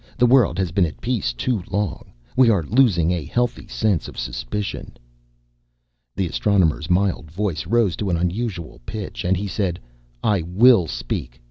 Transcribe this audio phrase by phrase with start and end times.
[0.17, 2.11] The world has been at peace too long.
[2.35, 4.97] We are losing a healthy sense of suspicion."
[6.15, 9.79] The Astronomer's mild voice rose to an unusual pitch and he said,
[10.23, 11.39] "I will speak.